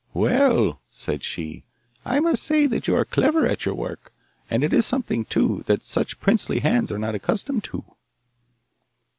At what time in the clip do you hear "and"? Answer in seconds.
4.49-4.63